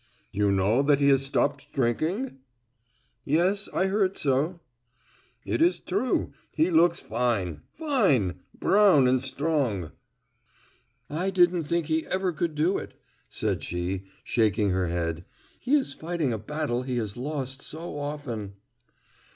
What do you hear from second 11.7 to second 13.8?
he ever could do it," said